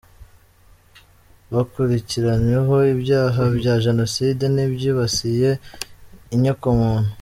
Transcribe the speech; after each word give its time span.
Bakurikiranyweho 1.53 2.75
ibyaha 2.93 3.41
bya 3.57 3.75
Jenoside 3.85 4.43
n’ibyibasiye 4.55 5.49
inyokomuntu. 6.35 7.09